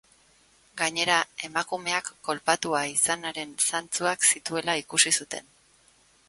[0.81, 1.17] Gainera,
[1.47, 5.55] emakumeak kolpatua izanaren zantzuak zituela ikusi zuten.